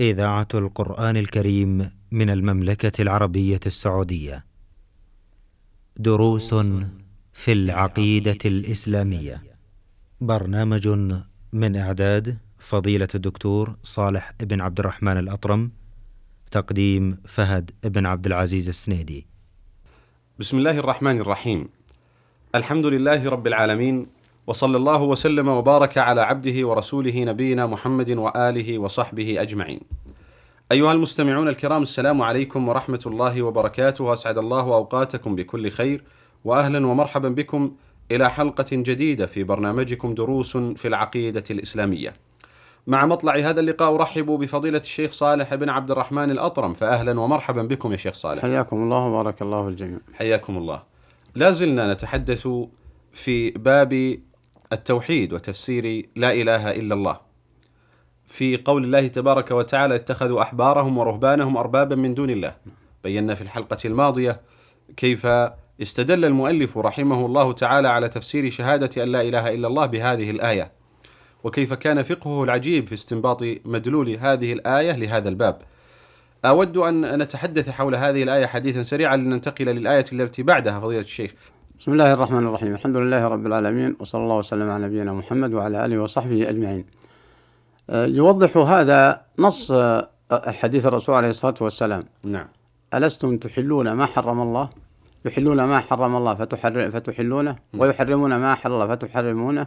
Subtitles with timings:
[0.00, 4.44] إذاعة القرآن الكريم من المملكة العربية السعودية.
[5.96, 6.54] دروس
[7.32, 9.42] في العقيدة الإسلامية.
[10.20, 10.88] برنامج
[11.52, 15.70] من إعداد فضيلة الدكتور صالح بن عبد الرحمن الأطرم.
[16.50, 19.26] تقديم فهد بن عبد العزيز السنيدي.
[20.38, 21.68] بسم الله الرحمن الرحيم.
[22.54, 24.06] الحمد لله رب العالمين
[24.46, 29.80] وصلى الله وسلم وبارك على عبده ورسوله نبينا محمد وآله وصحبه أجمعين.
[30.72, 36.04] أيها المستمعون الكرام السلام عليكم ورحمة الله وبركاته واسعد الله أوقاتكم بكل خير
[36.44, 37.72] واهلا ومرحبا بكم
[38.10, 42.12] إلى حلقة جديدة في برنامجكم دروس في العقيدة الإسلامية.
[42.86, 47.92] مع مطلع هذا اللقاء أرحب بفضيلة الشيخ صالح بن عبد الرحمن الأطرم فاهلا ومرحبا بكم
[47.92, 48.42] يا شيخ صالح.
[48.42, 49.98] حياكم الله وبارك الله في الجميع.
[50.14, 50.82] حياكم الله.
[51.34, 52.48] لا زلنا نتحدث
[53.12, 54.18] في باب
[54.72, 57.20] التوحيد وتفسير لا إله إلا الله.
[58.26, 62.54] في قول الله تبارك وتعالى اتخذوا أحبارهم ورهبانهم أربابا من دون الله.
[63.04, 64.40] بينا في الحلقة الماضية
[64.96, 65.26] كيف
[65.82, 70.72] استدل المؤلف رحمه الله تعالى على تفسير شهادة أن لا إله إلا الله بهذه الآية.
[71.44, 75.58] وكيف كان فقهه العجيب في استنباط مدلول هذه الآية لهذا الباب.
[76.44, 81.32] أود أن نتحدث حول هذه الآية حديثا سريعا لننتقل للآية التي بعدها فضيلة الشيخ.
[81.80, 85.84] بسم الله الرحمن الرحيم الحمد لله رب العالمين وصلى الله وسلم على نبينا محمد وعلى
[85.84, 86.84] آله وصحبه أجمعين
[87.90, 92.46] يوضح هذا نص آه، حديث الرسول عليه الصلاة والسلام نعم.
[92.94, 94.70] ألستم تحلون ما حرم الله
[95.24, 99.66] يحلون ما حرم الله فتحر فتحلونه ويحرمون ما حل الله فتحرمونه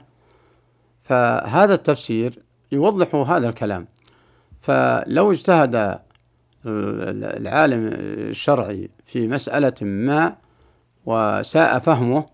[1.04, 2.40] فهذا التفسير
[2.72, 3.88] يوضح هذا الكلام
[4.62, 6.00] فلو اجتهد
[6.66, 10.36] العالم الشرعي في مسألة ما
[11.06, 12.26] وساء فهمه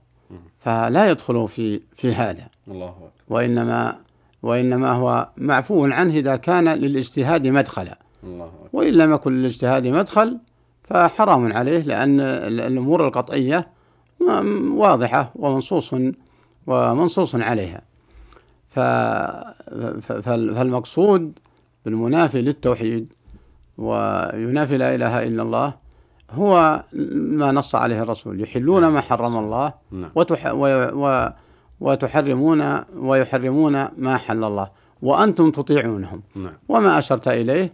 [0.60, 3.10] فلا يدخل في في هذا الله أكبر.
[3.30, 3.96] وإنما
[4.44, 8.70] وإنما هو معفو عنه إذا كان للاجتهاد مدخلا الله أكبر.
[8.74, 10.38] وإن لم يكن للاجتهاد مدخل
[10.84, 13.68] فحرام عليه لأن ال- الأمور القطعية
[14.72, 15.96] واضحة ومنصوص
[16.68, 17.82] ومنصوص عليها
[20.06, 21.40] فالمقصود
[21.86, 23.14] بالمنافي للتوحيد
[23.78, 25.74] وينافي لا إله إلا الله
[26.32, 28.42] هو ما نص عليه الرسول.
[28.42, 30.10] يحلون ما حرم الله نعم.
[30.16, 31.30] وتح و
[31.80, 34.70] وتحرمون ويحرمون ما حل الله.
[35.02, 36.22] وأنتم تطيعونهم.
[36.36, 36.54] نعم.
[36.70, 37.74] وما أشرت إليه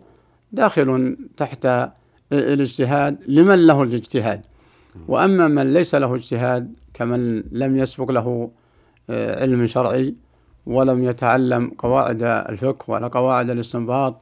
[0.51, 1.67] داخل تحت
[2.31, 4.41] الاجتهاد لمن له الاجتهاد.
[5.07, 8.51] وأما من ليس له اجتهاد كمن لم يسبق له
[9.09, 10.15] آه، علم شرعي
[10.65, 14.21] ولم يتعلم قواعد الفقه ولا قواعد الاستنباط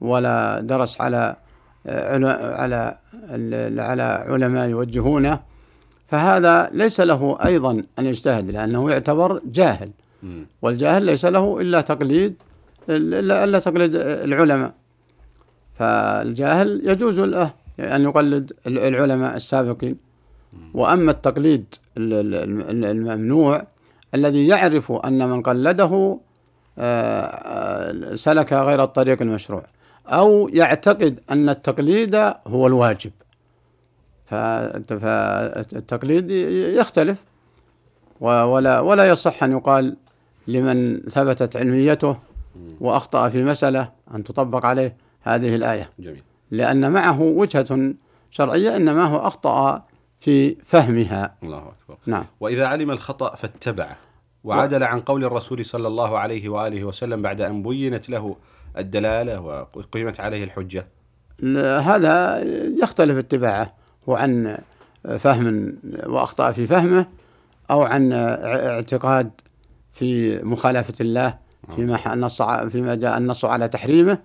[0.00, 1.36] ولا درس على عل-
[1.86, 2.96] على
[3.78, 5.40] على علماء يوجهونه
[6.08, 9.90] فهذا ليس له أيضا أن يجتهد لأنه يعتبر جاهل.
[10.62, 12.34] والجاهل ليس له إلا تقليد
[12.88, 14.72] إلا, إلا تقليد العلماء.
[15.78, 17.50] فالجاهل يجوز له
[17.80, 19.96] أن يقلد العلماء السابقين.
[20.74, 21.64] وأما التقليد
[21.96, 23.62] ال- ال- ال- الممنوع
[24.14, 26.18] الذي يعرف أن من قلده
[26.78, 29.64] آه، آه، سلك غير الطريق المشروع.
[30.06, 32.14] أو يعتقد أن التقليد
[32.46, 33.10] هو الواجب.
[34.24, 36.30] فالت- فالتقليد
[36.80, 37.24] يختلف.
[38.20, 39.96] ولا ولا يصح أن يقال
[40.48, 42.16] لمن ثبتت علميته
[42.80, 45.90] وأخطأ في مسألة أن تطبق عليه هذه الآية.
[45.98, 46.22] جميل.
[46.50, 47.94] لأن معه وجهة
[48.30, 49.82] شرعية إنما هو أخطأ
[50.20, 51.34] في فهمها.
[51.42, 51.96] الله أكبر.
[52.06, 52.24] نعم.
[52.40, 53.96] وإذا علم الخطأ فاتبعه.
[54.44, 58.36] وعدل عن قول الرسول صلى الله عليه وآله وسلم بعد أن بينت له
[58.78, 59.40] الدلالة
[59.74, 60.86] وقيمت عليه الحجة؟
[61.80, 62.42] هذا
[62.82, 63.74] يختلف اتباعه
[64.06, 64.58] وعن
[65.18, 65.74] فهم
[66.06, 67.06] وأخطأ في فهمه
[67.70, 69.30] أو عن اعتقاد
[69.92, 71.38] في مخالفة الله
[71.76, 74.18] فيما نص فيما جاء النص على تحريمه.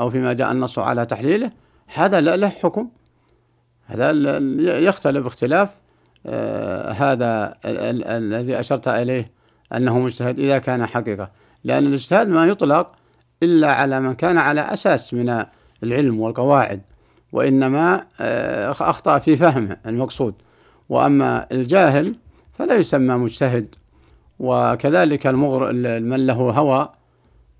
[0.00, 1.50] أو فيما جاء النص على تحليله.
[1.94, 2.88] هذا لا له حكم.
[3.86, 4.10] هذا
[4.78, 5.68] يختلف اختلاف.
[6.26, 9.30] آه، هذا ال- ال- الذي أشرت إليه
[9.74, 11.30] أنه مجتهد إذا كان حقيقة.
[11.64, 12.92] لأن الاجتهاد ما يطلق
[13.44, 15.44] إلا على من كان على أساس من
[15.82, 16.80] العلم والقواعد
[17.32, 20.34] وإنما آه، أخطأ في فهمه المقصود.
[20.88, 22.14] وأما الجاهل
[22.58, 23.74] فلا يسمى مجتهد
[24.38, 26.88] وكذلك المغر من له هوى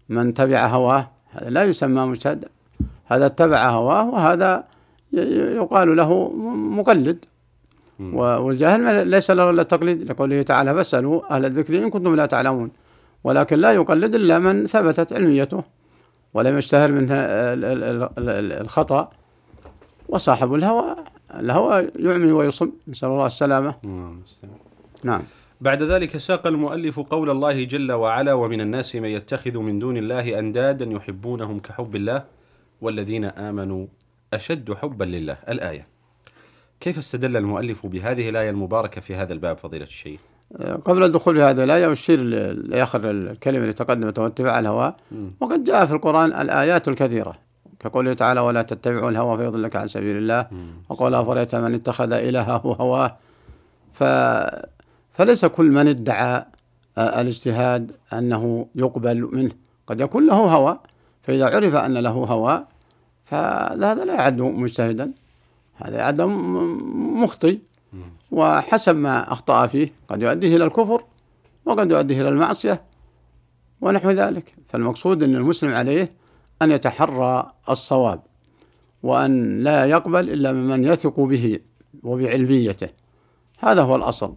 [0.08, 2.44] من تبع هواه هذا لا يسمى مجتهد.
[3.06, 4.64] هذا اتبع هواه وهذا
[5.12, 7.24] يقال له مقلد.
[8.12, 12.70] والجاهل ليس له إلا التقليد لقوله تعالى فاسألوا أهل الذكر إن كنتم لا تعلمون.
[13.24, 15.62] ولكن لا يقلد إلا من ثبتت علميته.
[16.34, 19.10] ولم يشتهر منها ال- ال- ال- ال- الخطأ
[20.08, 20.96] وصاحب الهوى
[21.34, 22.70] الهوى يعمي ويصم.
[22.88, 23.74] نسأل الله السلامة.
[23.84, 24.22] نعم.
[25.04, 25.22] نعم.
[25.60, 30.38] بعد ذلك ساق المؤلف قول الله جل وعلا ومن الناس من يتخذ من دون الله
[30.38, 32.24] أندادا يحبونهم كحب الله
[32.80, 33.86] والذين آمنوا
[34.34, 35.38] أشد حبا لله.
[35.48, 35.86] الآية.
[36.80, 40.20] كيف استدل المؤلف بهذه الآية المباركة في هذا الباب فضيلة الشيخ؟
[40.84, 42.20] قبل الدخول في هذه الآية أشير
[42.52, 44.94] لآخر الكلمة اللي تقدمت واتباع الهوى.
[45.40, 47.34] وقد جاء في القرآن الآيات الكثيرة
[47.80, 50.46] كقوله تعالى ولا تتبعوا الهوى فيضلك عن سبيل الله.
[50.88, 53.16] وقال أفرأيت من اتخذ إلهه هواه
[53.92, 54.04] ف...
[55.12, 56.44] فليس كل من ادعى
[56.98, 59.50] آه، الاجتهاد أنه يقبل منه
[59.86, 60.78] قد يكون له هوى
[61.22, 62.64] فإذا عرف أن له هوى
[63.24, 65.12] فهذا لا يعد مجتهدا
[65.74, 67.58] هذا يعد م- مخطي مم.
[68.34, 69.92] وحسب ما أخطأ فيه.
[70.08, 71.04] قد يؤديه إلى الكفر
[71.64, 72.82] وقد يؤديه إلى المعصية
[73.80, 74.54] ونحو ذلك.
[74.68, 76.12] فالمقصود أن المسلم عليه
[76.62, 78.20] أن يتحرى الصواب
[79.02, 81.58] وأن لا يقبل إلا ممن يثق به
[82.02, 82.88] وبعلميته.
[83.58, 84.34] هذا هو الأصل.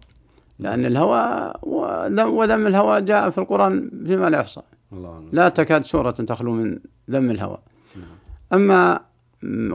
[0.58, 1.52] لأن الهوى
[2.26, 4.60] وذم الهوى جاء في القرآن فيما لا يحصى.
[5.32, 6.78] لا تكاد سورة تخلو من
[7.10, 7.58] ذم الهوى.
[7.96, 8.06] نعم.
[8.52, 9.00] أما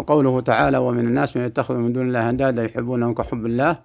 [0.07, 3.79] قوله تعالى ومن الناس من يتخذ من دون الله أندادا يحبونهم كحب الله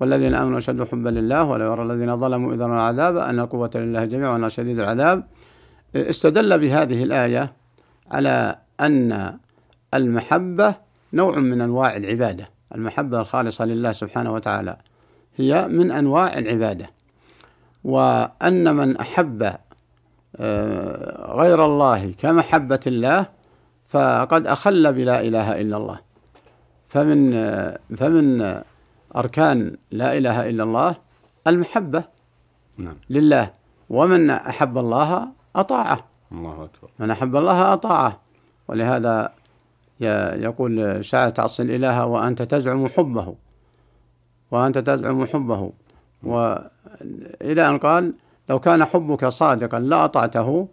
[0.00, 4.04] والذين آمنوا أشد حبا لله ولا يرى الذين ظلموا إذا رأوا العذاب أن القوة لله
[4.04, 5.24] جميعا وأن شديد العذاب.
[5.96, 7.52] استدل بهذه الآية
[8.10, 9.38] على أن
[9.94, 10.74] المحبة
[11.12, 12.48] نوع من أنواع العبادة.
[12.74, 14.76] المحبة الخالصة لله سبحانه وتعالى
[15.36, 16.90] هي من أنواع العبادة.
[17.84, 19.54] وأن من أحب
[20.36, 23.26] آه، غير الله كمحبة الله
[23.88, 25.98] فقد أخل بلا إله إلا الله.
[26.88, 28.64] فمن آه، فمن آه،
[29.16, 30.96] أركان لا إله إلا الله
[31.46, 32.04] المحبة
[32.78, 32.96] نعم.
[33.10, 33.50] لله.
[33.90, 36.04] ومن أحب الله أطاعه.
[36.32, 36.88] الله أكبر.
[36.98, 38.20] من أحب الله أطاعه.
[38.68, 39.32] ولهذا
[40.36, 43.34] يقول شاعر تعصي الإله وأنت تزعم حبه.
[44.50, 45.72] وأنت تزعم حبه.
[46.22, 48.14] وإلى أن قال
[48.48, 50.68] لو كان حبك صادقا لأطعته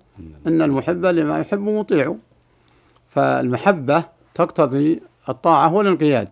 [0.47, 2.15] إن المحب لما يحب مطيع.
[3.09, 4.03] فالمحبة
[4.35, 6.29] تقتضي الطاعة والانقياد.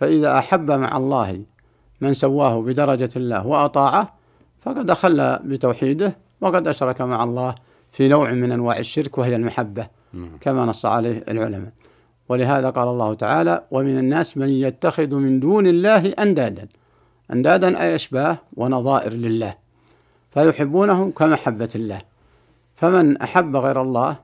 [0.00, 1.42] فإذا أحب مع الله
[2.00, 4.14] من سواه بدرجة الله وأطاعه
[4.60, 7.54] فقد أخل بتوحيده وقد أشرك مع الله
[7.92, 10.30] في نوع من أنواع الشرك وهي المحبة نعم.
[10.40, 11.72] كما نص عليه العلماء.
[12.28, 16.68] ولهذا قال الله تعالى ومن الناس من يتخذ من دون الله أندادا.
[17.32, 19.54] أندادا أي أشباه ونظائر لله.
[20.30, 22.00] فيحبونهم كمحبة الله.
[22.76, 24.16] فمن أحب غير الله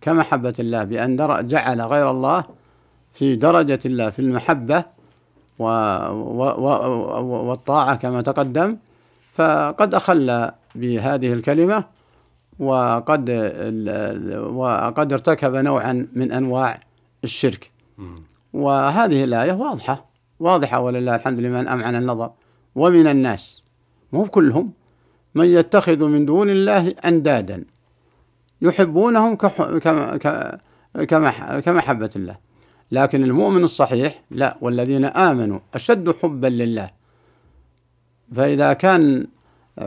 [0.00, 2.44] كمحبة الله بأن جعل غير الله
[3.12, 4.95] في درجة الله في المحبة
[5.58, 6.42] و و
[7.20, 8.76] و والطاعة كما تقدم
[9.34, 11.84] فقد أخل بهذه الكلمة
[12.58, 13.30] وقد
[14.54, 16.80] وقد ارتكب نوعا من أنواع
[17.24, 17.70] الشرك.
[18.52, 20.06] وهذه الآية واضحة
[20.40, 22.30] واضحة ولله الحمد لمن أمعن النظر
[22.74, 23.62] ومن الناس
[24.12, 24.72] مو كلهم
[25.34, 27.64] من يتخذ من دون الله أندادا
[28.62, 29.36] يحبونهم.
[31.60, 32.45] كمحبة الله
[32.92, 36.90] لكن المؤمن الصحيح لا والذين آمنوا أشد حبا لله.
[38.36, 39.26] فإذا كان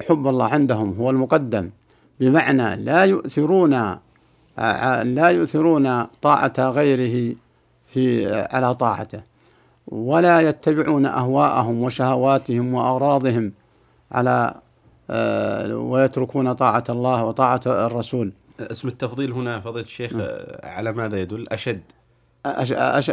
[0.09, 1.69] حب الله عندهم هو المقدم
[2.19, 3.71] بمعنى لا يؤثرون
[5.03, 7.35] لا يؤثرون طاعة غيره
[7.85, 9.21] في على طاعته
[9.87, 13.51] ولا يتبعون أهواءهم وشهواتهم وأغراضهم
[14.11, 14.55] على
[15.73, 18.31] ويتركون طاعة الله وطاعة الرسول.
[18.59, 20.27] اسم التفضيل هنا فضيلة الشيخ نعم.
[20.63, 21.81] على ماذا يدل؟ أشد.
[22.45, 23.09] أش أش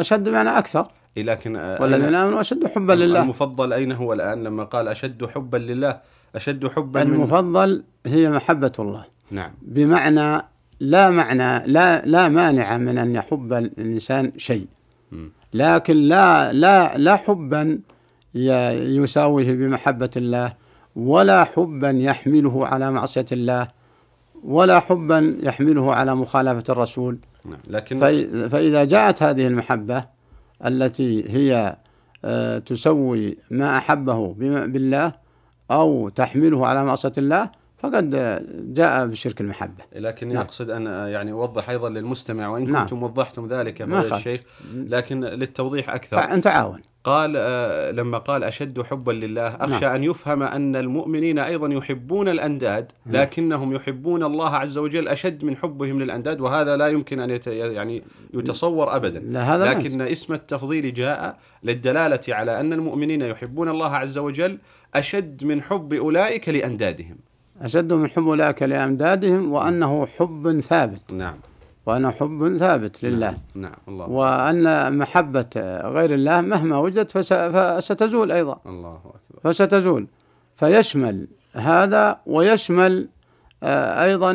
[0.00, 0.88] أشد بمعنى أكثر.
[1.16, 3.22] إيه، لكن والذين آمنوا أشد حبا لله.
[3.22, 6.00] المفضل أين هو الآن؟ لما قال أشد حبا لله
[6.34, 9.04] أشد حبا من المفضل هي محبة الله.
[9.30, 9.50] نعم.
[9.62, 10.42] بمعنى
[10.80, 14.66] لا معنى لا لا مانع من أن يحب الإنسان شيء.
[15.12, 15.30] مم.
[15.54, 17.78] لكن لا لا لا حبا
[18.34, 20.52] يساويه بمحبة الله
[20.96, 23.68] ولا حبا يحمله على معصية الله
[24.44, 27.18] ولا حبا يحمله على مخالفة الرسول.
[27.44, 30.04] نعم لكن فإ- فإذا جاءت هذه المحبة
[30.66, 31.76] التي هي
[32.24, 34.34] آه، تسوي ما أحبه
[34.66, 35.12] بالله
[35.70, 38.10] أو تحمله على معصية الله فقد
[38.74, 40.42] جاء بشرك المحبة لكني نعم.
[40.42, 42.82] أقصد أن آه، يعني أوضح أيضا للمستمع وإن نعم.
[42.84, 44.16] كنتم وضحتم ذلك يا.
[44.16, 44.40] الشيخ
[44.74, 49.94] لكن للتوضيح أكثر تع- نتعاون قال آه، لما قال أشد حبا لله أخشى نعم.
[49.94, 53.22] أن يفهم أن المؤمنين أيضا يحبون الأنداد نعم.
[53.22, 57.46] لكنهم يحبون الله عز وجل أشد من حبهم للأنداد وهذا لا يمكن أن يت...
[57.46, 58.02] يعني
[58.34, 59.18] يتصور أبدا.
[59.18, 64.58] لا هذا لكن اسم التفضيل جاء للدلالة على أن المؤمنين يحبون الله عز وجل
[64.94, 67.16] أشد من حب أولئك لأندادهم.
[67.62, 71.12] أشد من حب أولئك لأمدادهم وأنه حب ثابت.
[71.12, 71.36] نعم.
[71.86, 73.72] وأنه حب ثابت لله نعم, نعم.
[73.88, 75.50] الله وأن محبة
[75.84, 80.06] غير الله مهما وجدت فس- فستزول أيضا الله أكبر فستزول
[80.56, 83.08] فيشمل هذا ويشمل
[83.62, 84.30] آه، أيضا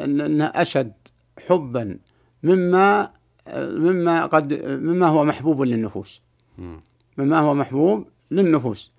[0.00, 0.92] أن أنها أشد
[1.48, 1.98] حبا
[2.42, 3.10] مما
[3.58, 6.22] مما قد مما هو محبوب للنفوس
[6.58, 6.80] مم.
[7.18, 8.92] مما هو محبوب للنفوس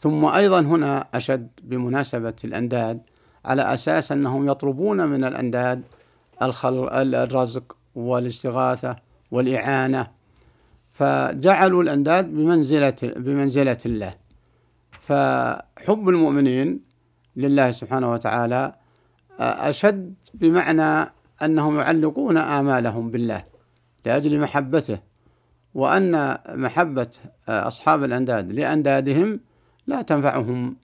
[0.00, 3.00] ثم أيضا هنا أشد بمناسبة الأنداد
[3.44, 5.82] على أساس أنهم يطلبون من الأنداد.
[6.42, 8.96] الرزق والاستغاثة
[9.30, 10.06] والإعانة.
[10.92, 14.14] فجعلوا الأنداد بمنزلة بمنزلة الله.
[14.90, 16.80] فحب المؤمنين
[17.36, 18.72] لله سبحانه وتعالى
[19.40, 21.10] أشد بمعنى
[21.42, 23.44] أنهم يعلقون آمالهم بالله
[24.06, 24.98] لأجل محبته
[25.74, 27.08] وأن محبة
[27.48, 29.40] أصحاب الأنداد لأندادهم
[29.86, 30.76] لا تنفعهم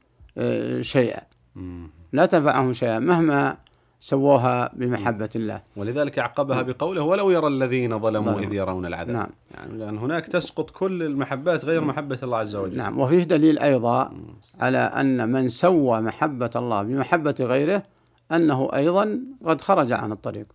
[0.81, 1.23] شيئا.
[2.13, 3.57] لا تنفعهم شيئا مهما
[4.03, 5.63] سووها بمحبة الله.
[5.77, 8.41] ولذلك عقبها بقوله ولو يرى الذين ظلموا ظلموا.
[8.41, 9.17] إذ يرون العذاب.
[9.17, 9.29] نعم.
[9.55, 12.77] يعني لأن هناك تسقط كل المحبات غير محبة الله عز وجل.
[12.77, 13.01] نعم.
[13.01, 14.13] وفيه دليل أيضا.
[14.61, 17.83] على أن من سوى محبة الله بمحبة غيره
[18.33, 20.47] أنه أيضا قد خرج عن الطريق.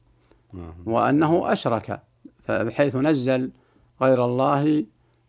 [0.54, 0.74] نعم.
[0.86, 2.00] وأنه أشرك.
[2.50, 3.51] بحيث نزل
[4.01, 4.86] غير الله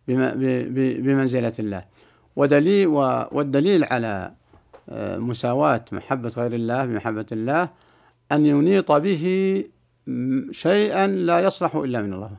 [0.08, 1.84] بمنزلة الله.
[2.37, 2.87] ودليل
[3.32, 4.32] والدليل على
[4.90, 7.68] آه، مساواة محبة غير الله بمحبة الله
[8.32, 9.25] أن ينيط به
[10.50, 12.37] شيئا لا يصلح إلا من الله.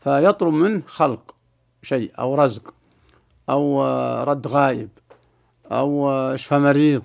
[0.00, 1.34] فيطلب منه خلق
[1.82, 2.74] شيء أو رزق
[3.50, 3.84] أو
[4.24, 4.88] رد غائب
[5.72, 7.02] أو شفى مريض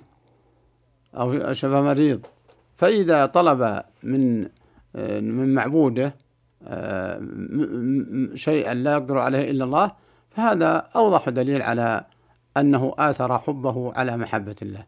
[1.14, 2.26] أو شفى مريض
[2.76, 4.40] فإذا طلب من
[5.22, 6.14] من معبوده
[8.34, 9.92] شيئا لا يقدر عليه إلا الله
[10.30, 12.04] فهذا أوضح دليل على
[12.56, 14.84] أنه آثر حبه على محبة الله.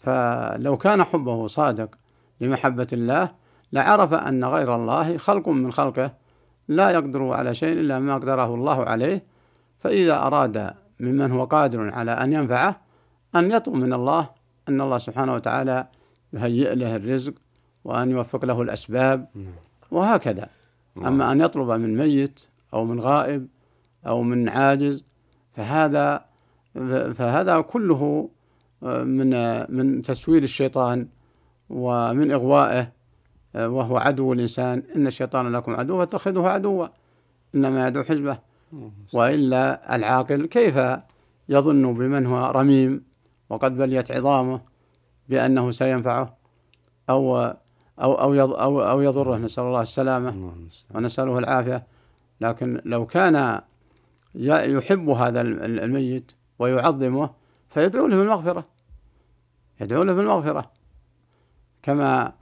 [0.00, 1.98] فلو كان حبه صادق
[2.40, 3.30] لمحبة الله
[3.72, 6.12] لعرف أن غير الله خلق من خلقه
[6.68, 9.24] لا يقدر على شيء إلا ما قدره الله عليه.
[9.78, 12.80] فإذا أراد ممن هو قادر على أن ينفعه
[13.36, 14.30] أن يطلب من الله
[14.68, 15.86] أن الله سبحانه وتعالى
[16.32, 17.34] يهيئ له الرزق
[17.84, 19.28] وأن يوفق له الأسباب.
[19.34, 19.52] نعم.
[19.90, 20.48] وهكذا.
[20.96, 23.48] أما أن يطلب من ميت أو من غائب
[24.06, 25.04] أو من عاجز
[25.52, 26.24] فهذا
[27.14, 28.30] فهذا كله
[28.82, 29.30] من
[29.76, 31.08] من تسويل الشيطان
[31.74, 32.92] ومن إغوائه
[33.54, 36.86] وهو عدو الإنسان إن الشيطان لكم عدو فاتخذوه عدوا
[37.54, 38.38] إنما يدعو حزبه.
[39.12, 40.78] وإلا العاقل كيف
[41.48, 43.04] يظن بمن هو رميم
[43.50, 44.60] وقد بليت عظامه
[45.28, 46.36] بأنه سينفعه
[47.10, 47.36] أو
[48.02, 50.30] أو أو أو, أو يضره نسأل الله السلامة.
[50.94, 51.86] ونسأله العافية
[52.40, 53.60] لكن لو كان
[54.34, 57.30] يحب هذا ال- الميت ويعظمه
[57.68, 58.64] فيدعو له بالمغفرة
[59.80, 60.70] يدعو له بالمغفرة
[61.84, 62.32] كما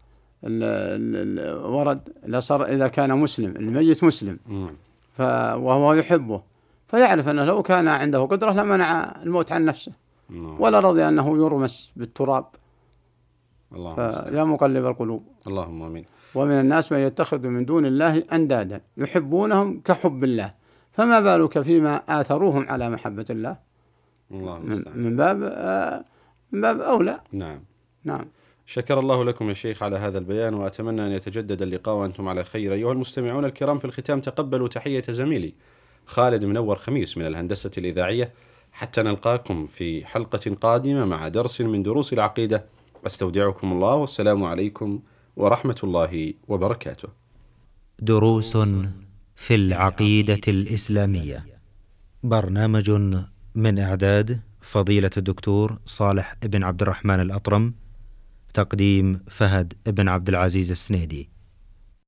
[1.75, 4.39] ورد إذا صار إذا كان مسلم الميت مسلم.
[5.19, 6.43] وهو يحبه.
[6.89, 9.93] فيعرف أنه لو كان عنده قدرة لمنع الموت عن نفسه.
[10.31, 10.61] نعم.
[10.61, 12.47] ولا رضي أنه يرمس بالتراب.
[13.73, 14.31] الله المستعان.
[14.31, 15.23] فيا مقلب القلوب.
[15.47, 16.05] اللهم آمين.
[16.35, 20.55] ومن الناس من يتخذ من دون الله أندادا يحبونهم كحب الله.
[20.93, 23.57] فما بالك فيما آثروهم على محبة الله؟
[24.31, 24.59] الله
[24.95, 26.05] من, باب آه،
[26.53, 27.21] من باب أولى.
[27.33, 27.61] نعم.
[28.05, 28.25] نعم.
[28.67, 32.73] شكر الله لكم يا شيخ على هذا البيان وأتمنى أن يتجدد اللقاء وأنتم على خير.
[32.73, 35.55] أيها المستمعون الكرام في الختام تقبلوا تحية زميلي
[36.07, 38.33] خالد منور خميس من الهندسة الإذاعية
[38.73, 42.65] حتى نلقاكم في حلقة قادمة مع درس من دروس العقيدة.
[43.07, 45.01] أستودعكم الله والسلام عليكم
[45.37, 47.09] ورحمة الله وبركاته.
[47.99, 48.57] دروس
[49.37, 51.47] في العقيدة الإسلامية.
[52.23, 52.91] برنامج
[53.55, 57.75] من إعداد فضيلة الدكتور صالح بن عبد الرحمن الأطرم
[58.55, 61.32] تقديم فهد بن عبد العزيز السنيدي